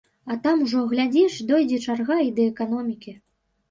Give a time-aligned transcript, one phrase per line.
[0.31, 3.19] А там ужо, глядзіш, дойдзе чарга і да эканомікі.